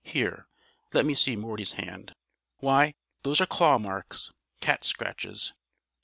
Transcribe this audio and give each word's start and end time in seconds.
Here, 0.03 0.47
let 0.93 1.05
me 1.05 1.13
see 1.13 1.35
Morty's 1.35 1.73
hand. 1.73 2.15
Why, 2.57 2.95
those 3.21 3.39
are 3.39 3.45
claw 3.45 3.77
marks! 3.77 4.31
Cat 4.59 4.83
scratches!" 4.83 5.53